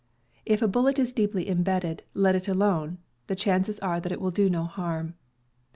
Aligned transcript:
If 0.47 0.63
a 0.63 0.67
bullet 0.67 0.97
is 0.97 1.13
deeply 1.13 1.47
imbedded, 1.47 2.01
let 2.15 2.33
it 2.33 2.47
alone; 2.47 2.97
the 3.27 3.35
chances 3.35 3.77
are 3.81 3.99
that 3.99 4.11
it 4.11 4.19
will 4.19 4.31
do 4.31 4.49
no 4.49 4.63
harm. 4.63 5.13